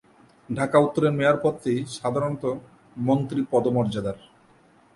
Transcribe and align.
ঢাকা 0.49 0.77
উত্তরের 0.79 1.13
মেয়র 1.19 1.37
পদটি 1.43 1.73
সাধারণত 1.97 2.43
মন্ত্রী 2.97 3.39
পদমর্যাদার। 3.51 4.17